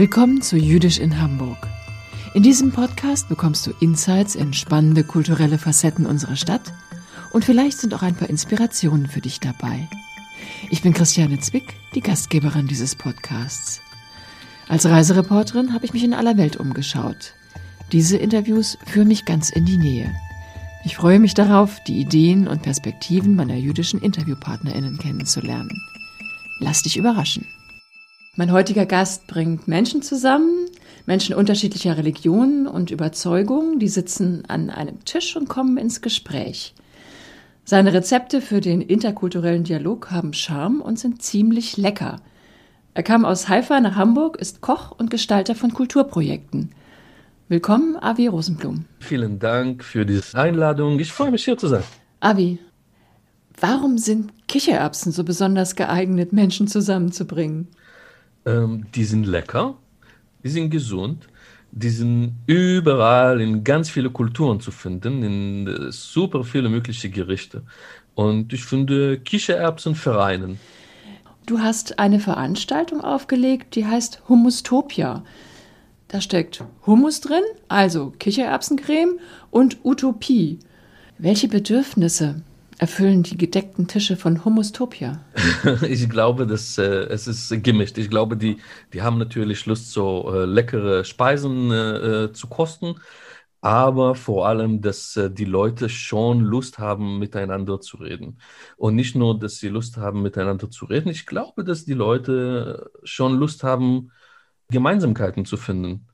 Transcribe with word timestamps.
Willkommen 0.00 0.40
zu 0.40 0.56
Jüdisch 0.56 0.98
in 0.98 1.20
Hamburg. 1.20 1.68
In 2.32 2.42
diesem 2.42 2.72
Podcast 2.72 3.28
bekommst 3.28 3.66
du 3.66 3.72
Insights 3.80 4.34
in 4.34 4.54
spannende 4.54 5.04
kulturelle 5.04 5.58
Facetten 5.58 6.06
unserer 6.06 6.36
Stadt 6.36 6.72
und 7.32 7.44
vielleicht 7.44 7.76
sind 7.76 7.92
auch 7.92 8.00
ein 8.00 8.14
paar 8.14 8.30
Inspirationen 8.30 9.08
für 9.08 9.20
dich 9.20 9.40
dabei. 9.40 9.90
Ich 10.70 10.80
bin 10.80 10.94
Christiane 10.94 11.38
Zwick, 11.40 11.74
die 11.94 12.00
Gastgeberin 12.00 12.66
dieses 12.66 12.94
Podcasts. 12.94 13.82
Als 14.70 14.86
Reisereporterin 14.86 15.74
habe 15.74 15.84
ich 15.84 15.92
mich 15.92 16.02
in 16.02 16.14
aller 16.14 16.38
Welt 16.38 16.56
umgeschaut. 16.56 17.34
Diese 17.92 18.16
Interviews 18.16 18.78
führen 18.86 19.08
mich 19.08 19.26
ganz 19.26 19.50
in 19.50 19.66
die 19.66 19.76
Nähe. 19.76 20.10
Ich 20.82 20.96
freue 20.96 21.18
mich 21.18 21.34
darauf, 21.34 21.78
die 21.84 22.00
Ideen 22.00 22.48
und 22.48 22.62
Perspektiven 22.62 23.36
meiner 23.36 23.56
jüdischen 23.56 24.00
Interviewpartnerinnen 24.00 24.96
kennenzulernen. 24.96 25.78
Lass 26.58 26.84
dich 26.84 26.96
überraschen. 26.96 27.44
Mein 28.36 28.52
heutiger 28.52 28.86
Gast 28.86 29.26
bringt 29.26 29.66
Menschen 29.66 30.02
zusammen, 30.02 30.66
Menschen 31.04 31.34
unterschiedlicher 31.34 31.96
Religionen 31.96 32.68
und 32.68 32.92
Überzeugungen, 32.92 33.80
die 33.80 33.88
sitzen 33.88 34.44
an 34.46 34.70
einem 34.70 35.04
Tisch 35.04 35.34
und 35.34 35.48
kommen 35.48 35.76
ins 35.76 36.00
Gespräch. 36.00 36.72
Seine 37.64 37.92
Rezepte 37.92 38.40
für 38.40 38.60
den 38.60 38.82
interkulturellen 38.82 39.64
Dialog 39.64 40.12
haben 40.12 40.32
Charme 40.32 40.80
und 40.80 40.96
sind 40.96 41.22
ziemlich 41.22 41.76
lecker. 41.76 42.20
Er 42.94 43.02
kam 43.02 43.24
aus 43.24 43.48
Haifa 43.48 43.80
nach 43.80 43.96
Hamburg, 43.96 44.36
ist 44.36 44.60
Koch 44.60 44.92
und 44.96 45.10
Gestalter 45.10 45.56
von 45.56 45.74
Kulturprojekten. 45.74 46.70
Willkommen, 47.48 47.96
Avi 48.00 48.28
Rosenblum. 48.28 48.84
Vielen 49.00 49.40
Dank 49.40 49.82
für 49.82 50.06
diese 50.06 50.38
Einladung. 50.38 51.00
Ich 51.00 51.12
freue 51.12 51.32
mich, 51.32 51.44
hier 51.44 51.58
zu 51.58 51.66
sein. 51.66 51.82
Avi, 52.20 52.60
warum 53.60 53.98
sind 53.98 54.30
Kichererbsen 54.46 55.10
so 55.10 55.24
besonders 55.24 55.74
geeignet, 55.74 56.32
Menschen 56.32 56.68
zusammenzubringen? 56.68 57.66
Ähm, 58.46 58.86
die 58.94 59.04
sind 59.04 59.26
lecker, 59.26 59.76
die 60.42 60.48
sind 60.48 60.70
gesund, 60.70 61.28
die 61.72 61.90
sind 61.90 62.36
überall 62.46 63.40
in 63.40 63.62
ganz 63.62 63.90
viele 63.90 64.10
Kulturen 64.10 64.60
zu 64.60 64.70
finden, 64.70 65.22
in 65.22 65.66
äh, 65.66 65.92
super 65.92 66.42
viele 66.44 66.68
mögliche 66.68 67.10
Gerichte. 67.10 67.62
Und 68.14 68.52
ich 68.52 68.64
finde 68.64 69.18
Kichererbsen 69.20 69.94
vereinen. 69.94 70.58
Du 71.46 71.60
hast 71.60 71.98
eine 71.98 72.20
Veranstaltung 72.20 73.00
aufgelegt, 73.00 73.74
die 73.74 73.86
heißt 73.86 74.22
Hummustopia. 74.28 75.24
Da 76.08 76.20
steckt 76.20 76.64
Hummus 76.86 77.20
drin, 77.20 77.44
also 77.68 78.12
Kichererbsencreme 78.18 79.18
und 79.50 79.78
Utopie. 79.84 80.58
Welche 81.18 81.48
Bedürfnisse 81.48 82.42
erfüllen 82.80 83.22
die 83.22 83.36
gedeckten 83.36 83.86
Tische 83.86 84.16
von 84.16 84.42
Hummustopia? 84.42 85.20
ich 85.82 86.08
glaube, 86.08 86.46
dass 86.46 86.78
äh, 86.78 87.04
es 87.10 87.26
ist 87.26 87.62
gemischt. 87.62 87.98
Ich 87.98 88.08
glaube, 88.08 88.38
die, 88.38 88.56
die 88.94 89.02
haben 89.02 89.18
natürlich 89.18 89.66
Lust, 89.66 89.92
so 89.92 90.32
äh, 90.34 90.46
leckere 90.46 91.04
Speisen 91.04 91.70
äh, 91.70 92.24
äh 92.24 92.32
zu 92.32 92.48
kosten, 92.48 92.94
aber 93.60 94.14
vor 94.14 94.48
allem, 94.48 94.80
dass 94.80 95.14
äh, 95.16 95.30
die 95.30 95.44
Leute 95.44 95.90
schon 95.90 96.40
Lust 96.40 96.78
haben, 96.78 97.18
miteinander 97.18 97.82
zu 97.82 97.98
reden. 97.98 98.40
Und 98.78 98.94
nicht 98.94 99.14
nur, 99.14 99.38
dass 99.38 99.58
sie 99.58 99.68
Lust 99.68 99.98
haben, 99.98 100.22
miteinander 100.22 100.70
zu 100.70 100.86
reden. 100.86 101.10
Ich 101.10 101.26
glaube, 101.26 101.64
dass 101.64 101.84
die 101.84 101.92
Leute 101.92 102.90
schon 103.04 103.34
Lust 103.38 103.62
haben, 103.62 104.10
Gemeinsamkeiten 104.70 105.44
zu 105.44 105.58
finden. 105.58 106.06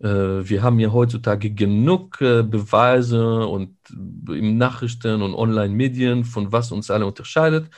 Äh, 0.00 0.08
wir 0.08 0.62
haben 0.62 0.78
ja 0.80 0.92
heutzutage 0.92 1.50
genug 1.50 2.20
äh, 2.20 2.42
Beweise 2.42 3.46
und 3.46 3.76
im 4.28 4.58
Nachrichten 4.58 5.22
und 5.22 5.34
Online-Medien, 5.34 6.24
von 6.24 6.52
was 6.52 6.72
uns 6.72 6.90
alle 6.90 7.06
unterscheidet. 7.06 7.70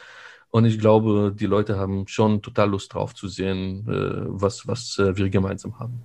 Und 0.50 0.64
ich 0.64 0.78
glaube, 0.78 1.34
die 1.38 1.46
Leute 1.46 1.76
haben 1.76 2.06
schon 2.08 2.40
total 2.40 2.70
Lust 2.70 2.94
drauf 2.94 3.14
zu 3.14 3.28
sehen, 3.28 3.86
äh, 3.88 4.26
was, 4.26 4.66
was 4.66 4.98
wir 4.98 5.28
gemeinsam 5.28 5.78
haben. 5.78 6.02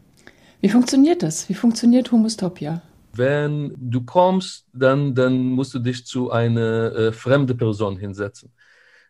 Wie 0.62 0.70
funktioniert 0.70 1.23
das? 1.23 1.50
Wie 1.50 1.56
funktioniert 1.56 2.12
Homostopia? 2.12 2.81
Wenn 3.14 3.74
du 3.78 4.06
kommst, 4.06 4.68
dann, 4.74 5.16
dann 5.16 5.50
musst 5.50 5.74
du 5.74 5.80
dich 5.80 6.06
zu 6.06 6.31
einer 6.31 6.96
äh, 6.96 7.12
fremden 7.12 7.58
Person 7.58 7.97
hinsetzen. 7.97 8.52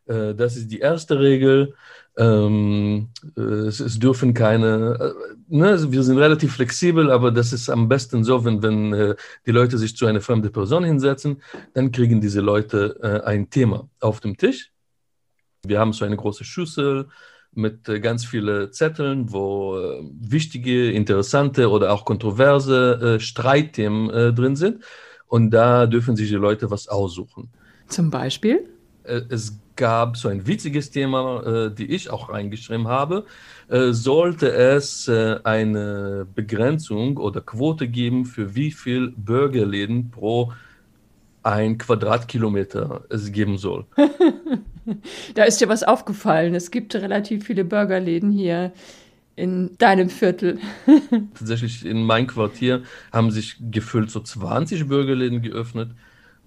Äh, 0.05 0.33
das 0.33 0.55
ist 0.55 0.69
die 0.71 0.79
erste 0.79 1.19
Regel. 1.19 1.75
Ähm, 2.17 3.07
äh, 3.37 3.41
es, 3.41 3.79
es, 3.79 3.97
dürfen 3.97 4.33
keine, 4.33 4.97
äh, 4.99 5.33
ne, 5.47 5.91
wir 5.91 6.03
sind 6.03 6.17
relativ 6.17 6.53
flexibel, 6.55 7.09
aber 7.09 7.31
das 7.31 7.53
ist 7.53 7.69
am 7.69 7.87
besten 7.87 8.25
so, 8.25 8.43
wenn, 8.43 8.61
wenn 8.61 8.93
äh, 8.93 9.15
die 9.45 9.51
Leute 9.51 9.77
sich 9.77 9.95
zu 9.95 10.05
einer 10.05 10.19
fremden 10.19 10.51
Person 10.51 10.83
hinsetzen, 10.83 11.41
dann 11.73 11.91
kriegen 11.91 12.19
diese 12.19 12.41
Leute 12.41 12.99
äh, 13.01 13.25
ein 13.25 13.49
Thema 13.49 13.87
auf 14.01 14.19
dem 14.19 14.35
Tisch. 14.35 14.73
Wir 15.65 15.79
haben 15.79 15.93
so 15.93 16.03
eine 16.03 16.17
große 16.17 16.43
Schüssel 16.43 17.07
mit 17.53 17.87
äh, 17.87 18.01
ganz 18.01 18.25
vielen 18.25 18.73
Zetteln, 18.73 19.31
wo 19.31 19.77
wichtige, 20.19 20.91
interessante 20.91 21.69
oder 21.69 21.93
auch 21.93 22.03
kontroverse 22.03 23.19
Streitthemen 23.21 24.35
drin 24.35 24.57
sind. 24.57 24.83
Und 25.27 25.51
da 25.51 25.87
dürfen 25.87 26.17
sich 26.17 26.27
die 26.27 26.35
Leute 26.35 26.69
was 26.71 26.89
aussuchen. 26.89 27.49
Zum 27.87 28.09
Beispiel? 28.09 28.67
Es 29.03 29.60
gab 29.75 30.17
so 30.17 30.27
ein 30.27 30.47
witziges 30.47 30.91
Thema, 30.91 31.43
äh, 31.45 31.73
die 31.73 31.85
ich 31.85 32.09
auch 32.09 32.29
reingeschrieben 32.29 32.87
habe. 32.87 33.25
Äh, 33.69 33.91
sollte 33.91 34.51
es 34.51 35.07
äh, 35.07 35.39
eine 35.43 36.27
Begrenzung 36.35 37.17
oder 37.17 37.41
Quote 37.41 37.87
geben, 37.87 38.25
für 38.25 38.55
wie 38.55 38.71
viel 38.71 39.13
Burgerläden 39.15 40.11
pro 40.11 40.53
ein 41.43 41.77
Quadratkilometer 41.77 43.05
es 43.09 43.31
geben 43.31 43.57
soll? 43.57 43.85
da 45.35 45.43
ist 45.43 45.61
dir 45.61 45.69
was 45.69 45.83
aufgefallen. 45.83 46.53
Es 46.53 46.71
gibt 46.71 46.93
relativ 46.95 47.45
viele 47.45 47.65
Burgerläden 47.65 48.31
hier 48.31 48.71
in 49.35 49.75
deinem 49.77 50.09
Viertel. 50.09 50.59
Tatsächlich 51.33 51.85
in 51.85 52.03
meinem 52.03 52.27
Quartier 52.27 52.83
haben 53.11 53.31
sich 53.31 53.57
gefüllt 53.71 54.11
so 54.11 54.19
20 54.19 54.87
Burgerläden 54.87 55.41
geöffnet 55.41 55.91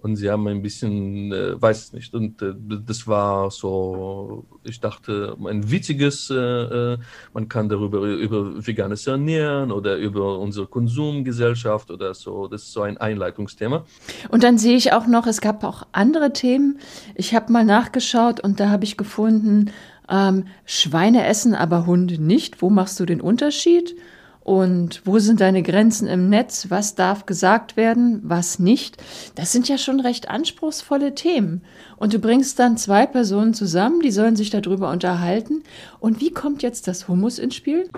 und 0.05 0.17
sie 0.17 0.31
haben 0.31 0.47
ein 0.49 0.61
bisschen, 0.61 1.33
äh, 1.33 1.61
weiß 1.61 1.95
nicht. 1.95 2.13
Und 2.13 2.43
äh, 2.43 2.53
das 2.87 3.07
war 3.07 3.51
so, 3.51 4.45
ich 4.63 4.79
dachte, 4.79 5.35
ein 5.47 5.71
witziges, 5.71 6.29
äh, 6.29 6.35
äh, 6.37 6.99
man 7.33 7.49
kann 7.49 7.71
darüber 7.71 8.01
über 8.01 8.67
veganes 8.67 9.07
Ernähren 9.07 9.73
oder 9.73 9.97
über 9.97 10.39
unsere 10.41 10.67
Konsumgesellschaft 10.67 11.91
oder 11.91 12.13
so. 12.13 12.49
Das 12.49 12.65
ist 12.65 12.73
so 12.75 12.83
ein 12.83 12.99
Einleitungsthema. 12.99 13.87
Und 14.29 14.43
dann 14.43 14.59
sehe 14.59 14.77
ich 14.77 14.93
auch 14.93 15.07
noch, 15.07 15.27
es 15.27 15.41
gab 15.41 15.65
auch 15.65 15.87
andere 15.93 16.35
Themen. 16.35 16.81
Ich 17.15 17.35
habe 17.35 17.51
mal 17.51 17.65
nachgeschaut 17.65 18.41
und 18.41 18.61
da 18.61 18.69
habe 18.69 18.85
ich 18.85 18.99
gefunden, 18.99 19.71
ähm, 20.11 20.45
Schweine 20.67 21.25
essen, 21.25 21.55
aber 21.55 21.87
Hunde 21.87 22.23
nicht. 22.23 22.61
Wo 22.61 22.69
machst 22.69 23.01
du 23.01 23.07
den 23.07 23.23
Unterschied? 23.23 23.97
Und 24.45 25.01
wo 25.07 25.19
sind 25.19 25.41
deine 25.41 25.63
Grenzen 25.63 26.07
im 26.07 26.29
Netz, 26.29 26.67
was 26.69 26.95
darf 26.95 27.25
gesagt 27.25 27.79
werden, 27.79 28.21
was 28.23 28.59
nicht. 28.59 29.03
Das 29.35 29.53
sind 29.53 29.69
ja 29.69 29.79
schon 29.79 30.01
recht 30.01 30.29
anspruchsvolle 30.29 31.15
Themen. 31.15 31.63
Und 31.97 32.13
du 32.13 32.19
bringst 32.19 32.59
dann 32.59 32.77
zwei 32.77 33.07
Personen 33.07 33.55
zusammen, 33.55 34.01
die 34.01 34.11
sollen 34.11 34.37
sich 34.37 34.51
darüber 34.51 34.91
unterhalten. 34.91 35.63
Und 35.99 36.21
wie 36.21 36.31
kommt 36.31 36.63
jetzt 36.63 36.87
das 36.87 37.09
Humus 37.09 37.39
ins 37.39 37.55
Spiel? 37.55 37.89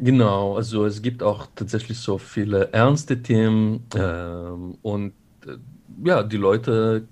Genau, 0.00 0.56
also 0.56 0.86
es 0.86 1.02
gibt 1.02 1.22
auch 1.22 1.46
tatsächlich 1.54 1.98
so 1.98 2.16
viele 2.16 2.72
ernste 2.72 3.22
Themen 3.22 3.84
ähm, 3.94 4.78
und 4.80 5.12
äh, 5.46 5.58
ja, 6.02 6.22
die 6.22 6.38
Leute 6.38 7.06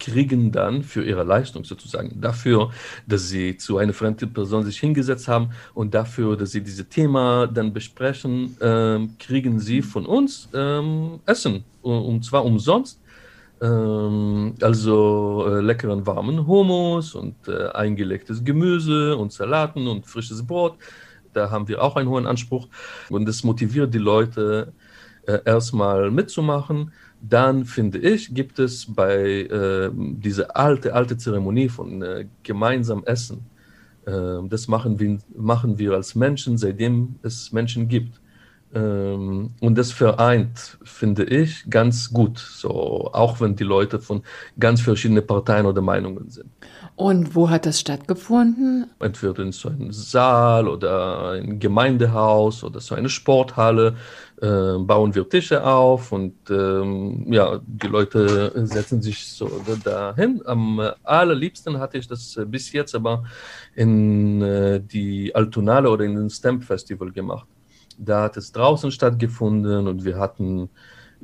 kriegen 0.00 0.50
dann 0.50 0.82
für 0.82 1.04
ihre 1.04 1.22
Leistung 1.22 1.64
sozusagen, 1.64 2.20
dafür, 2.20 2.70
dass 3.06 3.28
sie 3.28 3.56
zu 3.56 3.78
einer 3.78 3.92
fremden 3.92 4.32
Person 4.32 4.64
sich 4.64 4.80
hingesetzt 4.80 5.28
haben 5.28 5.50
und 5.74 5.94
dafür, 5.94 6.36
dass 6.36 6.50
sie 6.52 6.62
dieses 6.62 6.88
Thema 6.88 7.46
dann 7.46 7.72
besprechen, 7.72 8.56
ähm, 8.60 9.14
kriegen 9.18 9.60
sie 9.60 9.82
von 9.82 10.06
uns 10.06 10.48
ähm, 10.54 11.20
Essen 11.26 11.64
und 11.82 12.24
zwar 12.24 12.44
umsonst. 12.44 13.00
Ähm, 13.62 14.54
also 14.62 15.44
äh, 15.46 15.60
leckeren 15.60 16.06
warmen 16.06 16.46
Hummus 16.46 17.14
und 17.14 17.36
äh, 17.46 17.68
eingelegtes 17.68 18.42
Gemüse 18.42 19.16
und 19.16 19.32
Salaten 19.32 19.86
und 19.86 20.06
frisches 20.06 20.46
Brot. 20.46 20.76
Da 21.34 21.50
haben 21.50 21.68
wir 21.68 21.82
auch 21.82 21.96
einen 21.96 22.08
hohen 22.08 22.26
Anspruch 22.26 22.68
und 23.10 23.26
das 23.26 23.44
motiviert 23.44 23.92
die 23.92 23.98
Leute 23.98 24.72
erstmal 25.44 26.10
mitzumachen 26.10 26.92
dann 27.20 27.64
finde 27.66 27.98
ich, 27.98 28.34
gibt 28.34 28.58
es 28.58 28.86
bei 28.86 29.42
äh, 29.42 29.90
dieser 29.94 30.56
alte, 30.56 30.94
alte 30.94 31.16
Zeremonie 31.16 31.68
von 31.68 32.02
äh, 32.02 32.26
gemeinsam 32.42 33.04
Essen, 33.04 33.44
äh, 34.06 34.12
das 34.48 34.68
machen 34.68 34.98
wir, 34.98 35.18
machen 35.36 35.78
wir 35.78 35.92
als 35.92 36.14
Menschen, 36.14 36.56
seitdem 36.56 37.16
es 37.22 37.52
Menschen 37.52 37.88
gibt. 37.88 38.20
Ähm, 38.72 39.50
und 39.60 39.76
das 39.76 39.92
vereint, 39.92 40.78
finde 40.82 41.24
ich, 41.24 41.68
ganz 41.68 42.10
gut, 42.10 42.38
so, 42.38 43.10
auch 43.12 43.40
wenn 43.40 43.56
die 43.56 43.64
Leute 43.64 43.98
von 43.98 44.22
ganz 44.58 44.80
verschiedenen 44.80 45.26
Parteien 45.26 45.66
oder 45.66 45.82
Meinungen 45.82 46.30
sind. 46.30 46.50
Und 46.96 47.34
wo 47.34 47.48
hat 47.48 47.64
das 47.64 47.80
stattgefunden? 47.80 48.90
Entweder 48.98 49.42
in 49.42 49.52
so 49.52 49.70
einem 49.70 49.90
Saal 49.90 50.68
oder 50.68 51.30
ein 51.30 51.58
Gemeindehaus 51.58 52.62
oder 52.62 52.80
so 52.80 52.94
eine 52.94 53.08
Sporthalle 53.08 53.96
äh, 54.42 54.78
bauen 54.78 55.14
wir 55.14 55.28
Tische 55.28 55.64
auf 55.64 56.12
und 56.12 56.34
ähm, 56.50 57.32
ja, 57.32 57.60
die 57.66 57.86
Leute 57.86 58.52
setzen 58.66 59.00
sich 59.00 59.26
so 59.26 59.50
dahin. 59.82 60.42
Am 60.44 60.80
allerliebsten 61.02 61.78
hatte 61.78 61.98
ich 61.98 62.06
das 62.06 62.38
bis 62.46 62.72
jetzt 62.72 62.94
aber 62.94 63.24
in 63.74 64.42
äh, 64.42 64.80
die 64.80 65.34
Altonale 65.34 65.88
oder 65.88 66.04
in 66.04 66.16
den 66.16 66.30
Stamp 66.30 66.64
Festival 66.64 67.12
gemacht. 67.12 67.46
da 67.98 68.24
hat 68.24 68.36
es 68.36 68.52
draußen 68.52 68.90
stattgefunden 68.90 69.86
und 69.86 70.04
wir 70.04 70.18
hatten 70.18 70.70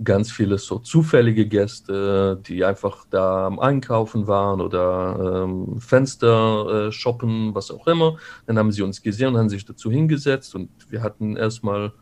ganz 0.03 0.31
viele 0.31 0.59
so 0.59 0.79
zufällige 0.79 1.47
Gäste, 1.47 2.41
die 2.47 2.65
einfach 2.65 3.07
da 3.11 3.47
am 3.47 3.59
Einkaufen 3.59 4.27
waren 4.27 4.61
oder 4.61 5.45
ähm, 5.45 5.81
Fenster 5.81 6.89
äh, 6.89 6.93
shoppen, 6.93 7.55
was 7.55 7.71
auch 7.71 7.87
immer. 7.87 8.17
Dann 8.47 8.59
haben 8.59 8.73
sie 8.73 8.83
uns 8.83 9.03
gesehen 9.03 9.29
und 9.29 9.39
haben 9.39 9.49
sich 9.49 9.65
dazu 9.65 9.91
hingesetzt 9.91 10.55
und 10.55 10.69
wir 10.91 11.03
hatten 11.03 11.37
erstmal, 11.37 11.93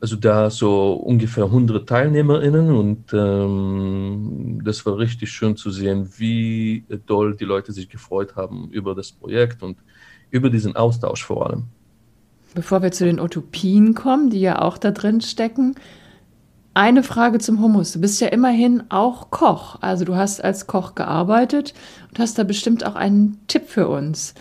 also 0.00 0.16
da 0.16 0.50
so 0.50 0.94
ungefähr 0.94 1.44
100 1.44 1.86
TeilnehmerInnen 1.86 2.70
und 2.70 3.12
ähm, 3.12 4.60
das 4.64 4.84
war 4.86 4.96
richtig 4.96 5.30
schön 5.30 5.56
zu 5.56 5.70
sehen, 5.70 6.08
wie 6.16 6.84
doll 7.06 7.36
die 7.36 7.44
Leute 7.44 7.72
sich 7.72 7.88
gefreut 7.88 8.36
haben 8.36 8.70
über 8.70 8.94
das 8.94 9.12
Projekt 9.12 9.62
und 9.62 9.78
über 10.30 10.48
diesen 10.48 10.76
Austausch 10.76 11.24
vor 11.24 11.46
allem. 11.46 11.64
Bevor 12.54 12.82
wir 12.82 12.92
zu 12.92 13.04
den 13.04 13.18
Utopien 13.18 13.94
kommen, 13.94 14.28
die 14.28 14.40
ja 14.40 14.60
auch 14.60 14.76
da 14.76 14.90
drin 14.90 15.20
stecken, 15.20 15.74
eine 16.74 17.02
Frage 17.02 17.38
zum 17.38 17.60
Hummus. 17.60 17.92
Du 17.92 18.00
bist 18.00 18.20
ja 18.20 18.28
immerhin 18.28 18.84
auch 18.88 19.30
Koch. 19.30 19.76
Also 19.80 20.04
du 20.04 20.16
hast 20.16 20.42
als 20.42 20.66
Koch 20.66 20.94
gearbeitet 20.94 21.74
und 22.08 22.18
hast 22.18 22.38
da 22.38 22.44
bestimmt 22.44 22.86
auch 22.86 22.94
einen 22.94 23.40
Tipp 23.46 23.68
für 23.68 23.88
uns. 23.88 24.34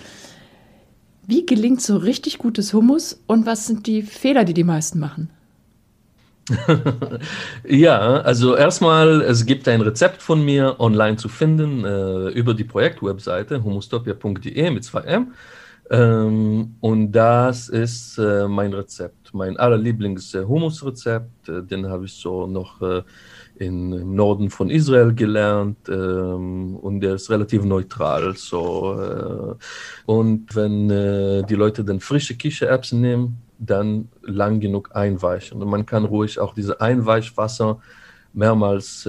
Wie 1.28 1.45
gelingt 1.45 1.81
so 1.81 1.98
richtig 1.98 2.38
gutes 2.38 2.74
Hummus 2.74 3.22
und 3.28 3.45
was 3.45 3.68
sind 3.68 3.88
die 3.88 4.01
Fehler, 4.01 4.44
die 4.44 4.54
die 4.54 4.63
meisten 4.63 5.00
machen? 5.00 5.30
ja, 7.68 8.00
also 8.22 8.56
erstmal, 8.56 9.22
es 9.22 9.45
gibt 9.45 9.68
ein 9.68 9.81
Rezept 9.81 10.22
von 10.22 10.44
mir 10.44 10.77
online 10.80 11.18
zu 11.18 11.30
finden 11.30 11.86
äh, 11.86 12.30
über 12.30 12.54
die 12.54 12.63
Projektwebseite 12.63 13.63
humustopia.de 13.63 14.72
mit 14.72 14.84
2M. 14.84 15.27
Ähm, 15.91 16.75
und 16.79 17.11
das 17.11 17.67
ist 17.67 18.17
äh, 18.17 18.47
mein 18.47 18.73
Rezept, 18.73 19.33
mein 19.33 19.57
allerlieblings 19.57 20.33
Hummusrezept. 20.33 21.49
Äh, 21.49 21.63
den 21.63 21.89
habe 21.89 22.05
ich 22.05 22.13
so 22.13 22.47
noch 22.47 22.81
äh, 22.81 23.03
in, 23.55 23.91
im 23.91 24.15
Norden 24.15 24.49
von 24.49 24.69
Israel 24.69 25.13
gelernt 25.13 25.89
ähm, 25.89 26.77
und 26.77 27.01
der 27.01 27.15
ist 27.15 27.29
relativ 27.29 27.65
neutral. 27.65 28.38
So, 28.38 29.01
äh, 29.01 29.55
und 30.05 30.55
wenn 30.55 30.89
äh, 30.89 31.43
die 31.43 31.55
Leute 31.55 31.83
dann 31.83 31.99
frische 31.99 32.38
Kichererbsen 32.38 33.01
nehmen, 33.01 33.41
dann 33.59 34.07
lang 34.21 34.61
genug 34.61 34.95
einweichen. 34.95 35.61
Und 35.61 35.69
man 35.69 35.85
kann 35.85 36.05
ruhig 36.05 36.39
auch 36.39 36.53
diese 36.53 36.79
Einweichwasser 36.79 37.79
mehrmals 38.33 39.05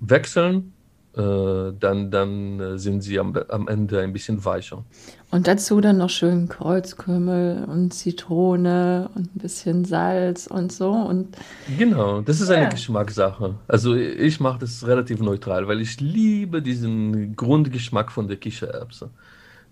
wechseln 0.00 0.56
äh, 0.56 0.75
dann, 1.20 2.10
dann 2.10 2.60
äh, 2.60 2.78
sind 2.78 3.00
sie 3.00 3.18
am, 3.18 3.34
am 3.48 3.68
Ende 3.68 4.00
ein 4.00 4.12
bisschen 4.12 4.44
weicher. 4.44 4.84
Und 5.30 5.48
dazu 5.48 5.80
dann 5.80 5.96
noch 5.98 6.10
schön 6.10 6.48
Kreuzkümmel 6.48 7.64
und 7.64 7.94
Zitrone 7.94 9.10
und 9.14 9.34
ein 9.34 9.38
bisschen 9.38 9.84
Salz 9.84 10.46
und 10.46 10.72
so. 10.72 10.90
Und 10.90 11.36
genau, 11.78 12.20
das 12.20 12.40
ist 12.40 12.50
eine 12.50 12.64
ja. 12.64 12.68
Geschmackssache. 12.68 13.54
Also 13.66 13.94
ich 13.94 14.40
mache 14.40 14.60
das 14.60 14.86
relativ 14.86 15.20
neutral, 15.20 15.66
weil 15.68 15.80
ich 15.80 16.00
liebe 16.00 16.60
diesen 16.60 17.34
Grundgeschmack 17.34 18.12
von 18.12 18.28
der 18.28 18.36
Kichererbse. 18.36 19.10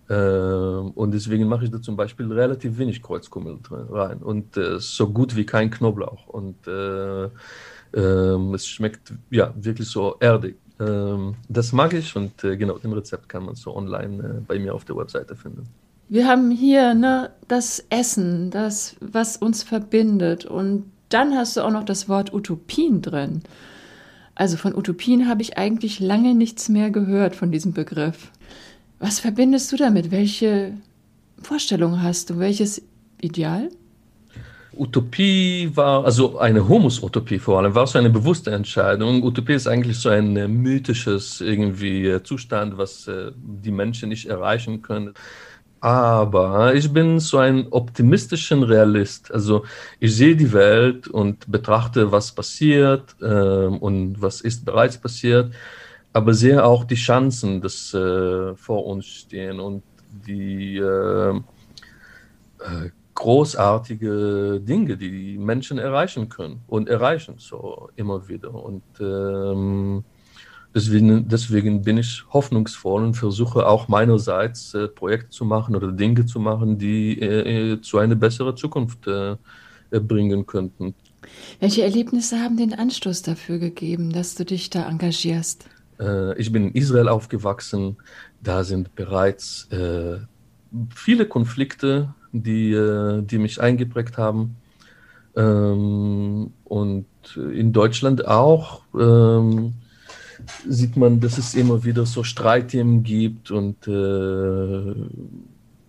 Äh, 0.09 0.13
und 0.13 1.13
deswegen 1.13 1.47
mache 1.47 1.65
ich 1.65 1.71
da 1.71 1.81
zum 1.81 1.95
Beispiel 1.95 2.31
relativ 2.31 2.77
wenig 2.77 3.01
Kreuzkümmel 3.01 3.59
rein 3.91 4.17
und 4.19 4.57
äh, 4.57 4.79
so 4.79 5.09
gut 5.09 5.35
wie 5.35 5.45
kein 5.45 5.71
Knoblauch. 5.71 6.27
Und 6.27 6.67
äh, 6.67 7.29
ähm, 7.95 8.53
es 8.53 8.67
schmeckt 8.67 9.13
ja 9.31 9.53
wirklich 9.55 9.87
so 9.87 10.15
erdig. 10.19 10.57
Ähm, 10.79 11.35
das 11.47 11.71
mag 11.71 11.93
ich 11.93 12.15
und 12.15 12.43
äh, 12.43 12.57
genau, 12.57 12.77
den 12.77 12.93
Rezept 12.93 13.29
kann 13.29 13.45
man 13.45 13.55
so 13.55 13.75
online 13.75 14.23
äh, 14.23 14.41
bei 14.45 14.59
mir 14.59 14.73
auf 14.75 14.85
der 14.85 14.97
Webseite 14.97 15.35
finden. 15.35 15.63
Wir 16.07 16.27
haben 16.27 16.51
hier 16.51 16.93
ne, 16.93 17.31
das 17.47 17.83
Essen, 17.89 18.51
das, 18.51 18.95
was 18.99 19.37
uns 19.37 19.63
verbindet. 19.63 20.45
Und 20.45 20.91
dann 21.09 21.35
hast 21.35 21.57
du 21.57 21.61
auch 21.61 21.71
noch 21.71 21.83
das 21.83 22.07
Wort 22.09 22.33
Utopien 22.33 23.01
drin. 23.01 23.41
Also 24.35 24.57
von 24.57 24.75
Utopien 24.75 25.27
habe 25.27 25.41
ich 25.41 25.57
eigentlich 25.57 25.99
lange 25.99 26.35
nichts 26.35 26.69
mehr 26.69 26.91
gehört 26.91 27.35
von 27.35 27.51
diesem 27.51 27.73
Begriff. 27.73 28.31
Was 28.99 29.19
verbindest 29.19 29.71
du 29.71 29.77
damit? 29.77 30.11
Welche 30.11 30.73
Vorstellung 31.41 32.01
hast 32.01 32.29
du? 32.29 32.39
Welches 32.39 32.81
Ideal? 33.21 33.69
Utopie 34.77 35.71
war, 35.75 36.05
also 36.05 36.37
eine 36.37 36.67
Humus-Utopie 36.67 37.39
vor 37.39 37.59
allem, 37.59 37.75
war 37.75 37.87
so 37.87 37.97
eine 37.97 38.09
bewusste 38.09 38.51
Entscheidung. 38.51 39.23
Utopie 39.23 39.53
ist 39.53 39.67
eigentlich 39.67 39.97
so 39.97 40.09
ein 40.09 40.35
äh, 40.37 40.47
mythisches 40.47 41.41
irgendwie 41.41 42.07
äh, 42.07 42.23
Zustand, 42.23 42.77
was 42.77 43.07
äh, 43.07 43.31
die 43.35 43.71
Menschen 43.71 44.09
nicht 44.09 44.27
erreichen 44.27 44.81
können. 44.81 45.13
Aber 45.81 46.73
ich 46.73 46.91
bin 46.91 47.19
so 47.19 47.37
ein 47.37 47.67
optimistischer 47.69 48.67
Realist. 48.67 49.31
Also 49.31 49.65
ich 49.99 50.15
sehe 50.15 50.35
die 50.35 50.51
Welt 50.51 51.07
und 51.07 51.51
betrachte, 51.51 52.11
was 52.11 52.31
passiert 52.31 53.15
äh, 53.21 53.25
und 53.25 54.21
was 54.21 54.41
ist 54.41 54.65
bereits 54.65 54.97
passiert, 54.97 55.53
aber 56.13 56.33
sehe 56.33 56.63
auch 56.63 56.85
die 56.85 56.95
Chancen, 56.95 57.61
die 57.61 57.97
äh, 57.97 58.55
vor 58.55 58.85
uns 58.85 59.05
stehen 59.05 59.59
und 59.59 59.83
die 60.27 60.77
äh, 60.77 61.41
großartige 63.15 64.61
Dinge, 64.61 64.97
die 64.97 65.09
die 65.09 65.37
Menschen 65.37 65.77
erreichen 65.77 66.29
können 66.29 66.61
und 66.67 66.89
erreichen 66.89 67.35
so 67.37 67.89
immer 67.95 68.27
wieder. 68.27 68.53
Und 68.53 68.83
ähm, 68.99 70.03
deswegen, 70.75 71.27
deswegen 71.27 71.81
bin 71.81 71.97
ich 71.97 72.23
hoffnungsvoll 72.31 73.03
und 73.03 73.15
versuche 73.15 73.65
auch 73.65 73.87
meinerseits 73.87 74.73
äh, 74.73 74.87
Projekte 74.89 75.29
zu 75.29 75.45
machen 75.45 75.75
oder 75.75 75.91
Dinge 75.91 76.25
zu 76.25 76.39
machen, 76.39 76.77
die 76.77 77.19
äh, 77.19 77.73
äh 77.73 77.81
zu 77.81 77.97
einer 77.97 78.15
besseren 78.15 78.55
Zukunft 78.57 79.07
äh, 79.07 79.37
bringen 79.91 80.45
könnten. 80.45 80.93
Welche 81.59 81.83
Erlebnisse 81.83 82.39
haben 82.39 82.57
den 82.57 82.73
Anstoß 82.73 83.21
dafür 83.21 83.57
gegeben, 83.57 84.11
dass 84.11 84.35
du 84.35 84.45
dich 84.45 84.69
da 84.69 84.87
engagierst? 84.89 85.65
Äh, 85.99 86.37
ich 86.39 86.51
bin 86.51 86.67
in 86.67 86.71
Israel 86.73 87.07
aufgewachsen. 87.07 87.97
Da 88.43 88.63
sind 88.63 88.93
bereits 88.95 89.67
äh, 89.71 90.17
viele 90.93 91.25
Konflikte 91.25 92.13
die, 92.43 92.71
äh, 92.71 93.21
die 93.21 93.37
mich 93.37 93.61
eingeprägt 93.61 94.17
haben. 94.17 94.57
Ähm, 95.35 96.51
und 96.63 97.05
in 97.35 97.73
Deutschland 97.73 98.25
auch 98.27 98.81
ähm, 98.97 99.73
sieht 100.67 100.95
man, 100.97 101.19
dass 101.19 101.37
es 101.37 101.55
immer 101.55 101.83
wieder 101.83 102.05
so 102.05 102.23
Streitthemen 102.23 103.03
gibt 103.03 103.51
und 103.51 103.87
äh, 103.87 104.95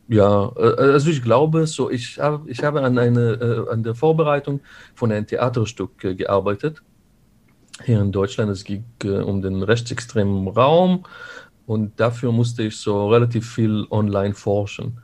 ja, 0.09 0.53
äh, 0.57 0.93
also 0.93 1.11
ich 1.11 1.23
glaube, 1.23 1.67
so 1.67 1.91
ich 1.91 2.19
habe 2.19 2.49
ich 2.50 2.62
habe 2.62 2.83
an 2.83 2.99
eine 2.99 3.33
äh, 3.33 3.73
an 3.73 3.83
der 3.83 3.95
Vorbereitung 3.95 4.61
von 4.95 5.12
einem 5.12 5.26
Theaterstück 5.26 6.05
äh, 6.05 6.15
gearbeitet 6.15 6.83
hier 7.85 8.00
in 8.00 8.12
Deutschland. 8.12 8.50
Es 8.50 8.65
ging 8.65 8.85
äh, 9.05 9.09
um 9.09 9.43
den 9.43 9.62
rechtsextremen 9.62 10.49
Raum 10.49 11.05
und 11.67 11.99
dafür 12.00 12.33
musste 12.33 12.62
ich 12.65 12.76
so 12.76 13.11
relativ 13.11 13.53
viel 13.53 13.87
online 13.91 14.35
forschen. 14.35 14.99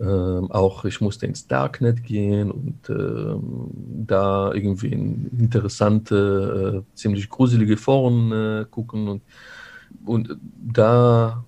Ähm, 0.00 0.50
auch 0.52 0.84
ich 0.84 1.00
musste 1.00 1.26
ins 1.26 1.48
Darknet 1.48 2.04
gehen 2.04 2.52
und 2.52 2.88
ähm, 2.88 3.70
da 4.06 4.52
irgendwie 4.52 4.88
in 4.92 5.28
interessante, 5.38 6.84
äh, 6.84 6.96
ziemlich 6.96 7.28
gruselige 7.28 7.76
Foren 7.76 8.30
äh, 8.32 8.66
gucken. 8.70 9.08
Und, 9.08 9.22
und 10.04 10.36
da 10.72 11.44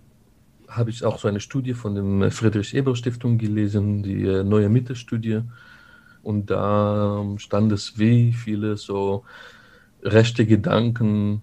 habe 0.66 0.90
ich 0.90 1.04
auch 1.04 1.18
so 1.18 1.28
eine 1.28 1.40
Studie 1.40 1.74
von 1.74 2.20
der 2.20 2.30
Friedrich-Ebert-Stiftung 2.32 3.38
gelesen, 3.38 4.02
die 4.02 4.24
äh, 4.24 4.42
Neue 4.42 4.68
Mitte-Studie. 4.68 5.42
Und 6.22 6.50
da 6.50 7.24
stand 7.36 7.70
es, 7.70 7.98
wie 7.98 8.32
viele 8.32 8.76
so 8.76 9.24
rechte 10.02 10.44
Gedanken 10.44 11.34
ähm, 11.34 11.42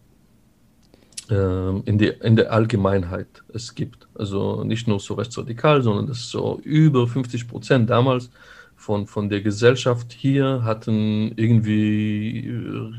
in, 1.36 1.98
die, 1.98 2.08
in 2.08 2.36
der 2.36 2.52
Allgemeinheit 2.52 3.44
es 3.54 3.76
gibt. 3.76 4.08
Also 4.16 4.64
nicht 4.64 4.88
nur 4.88 5.00
so 5.00 5.16
rechtsradikal, 5.16 5.82
sondern 5.82 6.08
das 6.08 6.30
so 6.30 6.60
über 6.64 7.08
50 7.08 7.48
Prozent 7.48 7.90
damals 7.90 8.30
von, 8.76 9.08
von 9.08 9.28
der 9.28 9.42
Gesellschaft 9.42 10.14
hier 10.14 10.62
hatten 10.64 11.34
irgendwie 11.36 12.50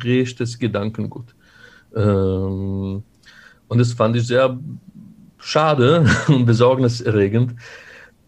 rechtes 0.02 0.58
Gedankengut. 0.58 1.34
Ähm, 1.94 3.02
und 3.68 3.78
das 3.78 3.92
fand 3.92 4.16
ich 4.16 4.26
sehr 4.26 4.58
schade 5.38 6.04
und 6.28 6.44
besorgniserregend, 6.44 7.54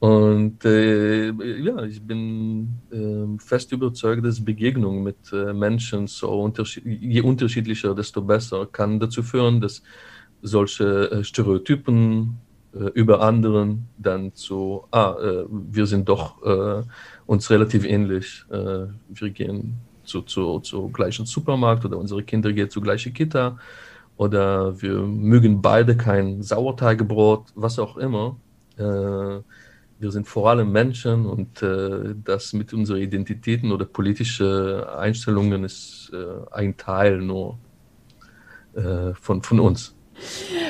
und 0.00 0.64
äh, 0.64 1.30
ja, 1.61 1.85
ich 1.85 2.02
bin 2.02 2.80
äh, 2.90 3.38
fest 3.38 3.71
überzeugt, 3.71 4.25
dass 4.25 4.42
Begegnung 4.42 5.02
mit 5.02 5.30
äh, 5.30 5.52
Menschen, 5.52 6.07
so 6.07 6.40
unterschied 6.40 6.85
je 6.87 7.21
unterschiedlicher, 7.21 7.95
desto 7.95 8.23
besser, 8.23 8.66
kann 8.73 8.99
dazu 8.99 9.23
führen, 9.23 9.61
dass 9.61 9.83
solche 10.40 11.11
äh, 11.11 11.23
Stereotypen 11.23 12.38
äh, 12.73 12.85
über 12.95 13.21
anderen 13.21 13.88
dann 13.99 14.35
zu, 14.35 14.85
ah, 14.90 15.16
äh, 15.23 15.45
wir 15.50 15.85
sind 15.85 16.09
doch 16.09 16.37
uns 17.26 17.50
relativ 17.50 17.85
ähnlich, 17.85 18.45
wir 18.49 19.30
gehen 19.30 19.76
zu, 20.04 20.23
zu, 20.23 20.61
zu 20.61 20.88
gleichen 20.88 21.26
Supermarkt 21.26 21.85
oder 21.85 21.99
unsere 21.99 22.23
Kinder 22.23 22.52
gehen 22.52 22.71
zur 22.71 22.83
gleichen 22.83 23.12
Kita 23.12 23.59
oder 24.16 24.80
wir 24.80 24.95
mögen 25.02 25.62
beide 25.62 25.97
kein 25.97 26.42
Sauerteigebrot, 26.42 27.52
was 27.54 27.78
auch 27.78 27.97
immer 27.99 28.37
wir 30.00 30.11
sind 30.11 30.26
vor 30.26 30.49
allem 30.49 30.73
Menschen 30.73 31.26
und 31.26 31.62
äh, 31.62 32.14
das 32.25 32.54
mit 32.54 32.73
unseren 32.73 32.99
Identitäten 32.99 33.71
oder 33.71 33.85
politischen 33.85 34.83
Einstellungen 34.85 35.62
ist 35.64 36.11
äh, 36.14 36.52
ein 36.52 36.76
Teil 36.76 37.19
nur 37.19 37.59
äh, 38.75 39.12
von, 39.14 39.42
von 39.42 39.61
uns. 39.61 39.95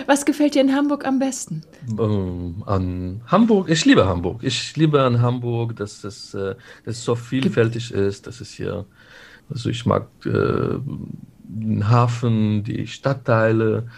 Was 0.06 0.24
gefällt 0.24 0.54
dir 0.54 0.62
in 0.62 0.74
Hamburg 0.74 1.04
am 1.06 1.20
besten? 1.20 1.62
Ähm, 1.98 2.62
an 2.66 3.22
Hamburg, 3.26 3.68
ich 3.70 3.84
liebe 3.84 4.06
Hamburg. 4.06 4.42
Ich 4.42 4.76
liebe 4.76 5.00
an 5.02 5.20
Hamburg, 5.20 5.76
dass 5.76 6.02
es, 6.02 6.34
äh, 6.34 6.56
dass 6.84 6.96
es 6.96 7.04
so 7.04 7.14
vielfältig 7.14 7.92
ist, 7.92 8.26
dass 8.26 8.40
es 8.40 8.50
hier, 8.50 8.84
also 9.48 9.70
ich 9.70 9.86
mag 9.86 10.08
äh, 10.24 10.78
den 11.44 11.88
Hafen, 11.88 12.64
die 12.64 12.86
Stadtteile. 12.88 13.88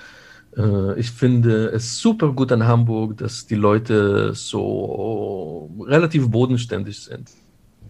Äh, 0.56 0.98
ich 0.98 1.10
finde 1.10 1.66
es 1.66 1.98
super 1.98 2.32
gut 2.32 2.52
an 2.52 2.66
Hamburg, 2.66 3.16
dass 3.16 3.46
die 3.46 3.54
Leute 3.54 4.34
so 4.34 5.70
relativ 5.80 6.30
bodenständig 6.30 7.00
sind. 7.00 7.30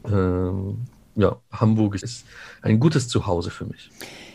Ähm, 0.04 0.78
ja, 1.14 1.36
Hamburg 1.52 2.02
ist 2.02 2.24
ein 2.62 2.80
gutes 2.80 3.08
Zuhause 3.08 3.50
für 3.50 3.66
mich. 3.66 3.90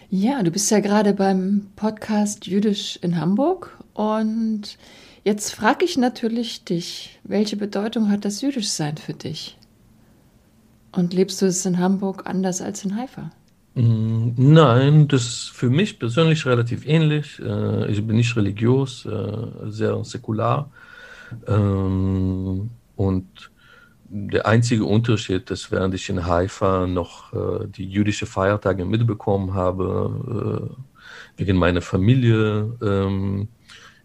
Ja, 0.10 0.42
du 0.42 0.52
bist 0.52 0.72
ja 0.72 0.80
gerade 0.80 1.14
beim 1.14 1.68
Podcast 1.76 2.48
Jüdisch 2.48 2.98
in 3.02 3.20
Hamburg 3.20 3.78
und 3.94 4.78
jetzt 5.26 5.54
frage 5.54 5.84
ich 5.84 5.98
natürlich 5.98 6.64
dich, 6.64 7.20
welche 7.24 7.58
Bedeutung 7.58 8.10
hat 8.10 8.24
das 8.24 8.42
Jüdischsein 8.42 8.96
für 8.96 9.14
dich? 9.14 9.58
Und 10.94 11.14
lebst 11.14 11.42
du 11.42 11.46
es 11.46 11.66
in 11.66 11.78
Hamburg 11.78 12.26
anders 12.26 12.62
als 12.62 12.86
in 12.86 12.96
Haifa? 12.96 13.32
Mm, 13.78 14.34
nein, 14.38 15.08
das 15.08 15.22
ist 15.28 15.50
für 15.52 15.70
mich 15.70 16.00
persönlich 16.00 16.46
relativ 16.48 16.88
ähnlich. 16.88 17.40
Äh, 17.40 17.92
ich 17.92 18.06
bin 18.06 18.16
nicht 18.18 18.36
religiös, 18.36 19.06
äh, 19.06 19.70
sehr 19.70 20.04
säkular. 20.04 20.72
Ähm, 21.48 22.72
und 22.96 23.52
der 24.10 24.48
einzige 24.48 24.84
Unterschied 24.86 25.52
ist, 25.52 25.72
während 25.72 25.94
ich 25.94 26.10
in 26.10 26.26
Haifa 26.26 26.88
noch 26.88 27.34
äh, 27.34 27.68
die 27.68 27.86
jüdische 27.88 28.26
Feiertage 28.26 28.84
mitbekommen 28.86 29.54
habe, 29.54 30.76
wegen 31.38 31.58
meiner 31.58 31.82
Familie, 31.82 32.78
ähm, 32.82 33.48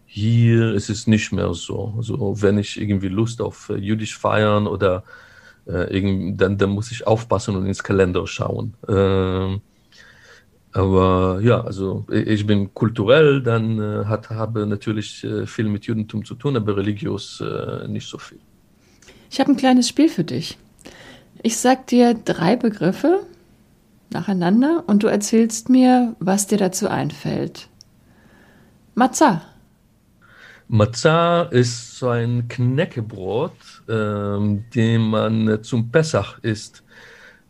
hier 0.05 0.73
ist 0.73 0.89
es 0.89 1.07
nicht 1.07 1.31
mehr 1.31 1.53
so. 1.55 1.95
Also 1.97 2.41
wenn 2.41 2.59
ich 2.59 2.79
irgendwie 2.79 3.07
Lust 3.09 3.41
auf 3.41 3.71
jüdisch 3.75 4.17
feiern 4.17 4.67
oder 4.67 5.03
äh, 5.65 6.33
dann, 6.35 6.57
dann 6.57 6.69
muss 6.69 6.91
ich 6.91 7.07
aufpassen 7.07 7.55
und 7.55 7.65
ins 7.65 7.83
Kalender 7.83 8.25
schauen. 8.27 8.75
Ähm, 8.87 9.61
aber 10.73 11.39
ja, 11.41 11.61
also 11.61 12.05
ich 12.09 12.47
bin 12.47 12.73
kulturell, 12.73 13.43
dann 13.43 13.79
äh, 13.79 14.05
hat, 14.05 14.31
habe 14.31 14.65
natürlich 14.65 15.23
äh, 15.23 15.45
viel 15.45 15.65
mit 15.65 15.85
Judentum 15.85 16.25
zu 16.25 16.33
tun, 16.33 16.57
aber 16.57 16.75
religiös 16.75 17.41
äh, 17.41 17.87
nicht 17.87 18.07
so 18.07 18.17
viel. 18.17 18.39
Ich 19.29 19.39
habe 19.39 19.51
ein 19.51 19.57
kleines 19.57 19.87
Spiel 19.87 20.09
für 20.09 20.23
dich. 20.23 20.57
Ich 21.43 21.57
sag 21.57 21.87
dir 21.87 22.13
drei 22.13 22.55
Begriffe 22.55 23.19
nacheinander 24.09 24.83
und 24.87 25.03
du 25.03 25.07
erzählst 25.07 25.69
mir, 25.69 26.15
was 26.19 26.47
dir 26.47 26.57
dazu 26.57 26.87
einfällt. 26.87 27.67
Matzah. 28.95 29.41
Matzah 30.73 31.43
ist 31.51 31.99
so 31.99 32.09
ein 32.09 32.47
Knäckebrot, 32.47 33.51
ähm, 33.87 34.65
den 34.73 35.01
man 35.01 35.61
zum 35.61 35.91
Pessach 35.91 36.39
isst. 36.41 36.83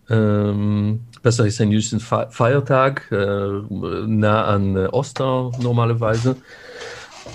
Ähm, 0.09 1.05
Pessach 1.21 1.45
ist 1.45 1.61
ein 1.61 1.71
jüdischer 1.71 2.01
Feiertag, 2.29 3.09
äh, 3.13 3.47
nah 4.07 4.43
an 4.43 4.75
Ostern 4.87 5.53
normalerweise. 5.61 6.35